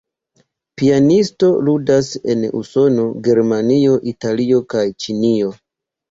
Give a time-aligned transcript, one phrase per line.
[0.81, 5.53] Pianisto ludas en Usono, Germanio, Italio, kaj Ĉinio.